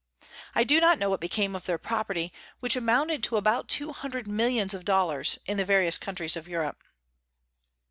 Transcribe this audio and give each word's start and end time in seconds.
I 0.55 0.63
do 0.63 0.79
not 0.79 0.97
know 0.97 1.11
what 1.11 1.19
became 1.19 1.55
of 1.55 1.67
their 1.67 1.77
property, 1.77 2.33
which 2.59 2.75
amounted 2.75 3.21
to 3.25 3.37
about 3.37 3.67
two 3.69 3.91
hundred 3.93 4.27
millions 4.27 4.73
of 4.73 4.83
dollars, 4.83 5.37
in 5.45 5.57
the 5.57 5.63
various 5.65 5.99
countries 5.99 6.35
of 6.35 6.47
Europe. 6.47 6.83